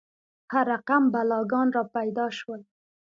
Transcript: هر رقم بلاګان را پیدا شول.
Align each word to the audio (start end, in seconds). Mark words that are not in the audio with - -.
هر 0.53 0.65
رقم 0.73 1.03
بلاګان 1.13 1.67
را 1.75 1.83
پیدا 1.95 2.25
شول. 2.37 2.61